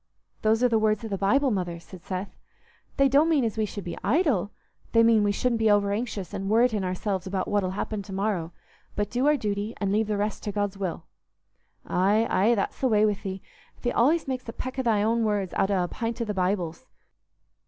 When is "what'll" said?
7.47-7.69